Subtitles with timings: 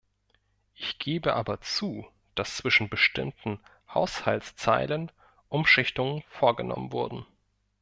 [0.73, 3.59] Ich gebe aber zu, dass zwischen bestimmten
[3.93, 5.11] Haushaltszeilen
[5.47, 7.23] Umschichtungen vorgenommen wurden.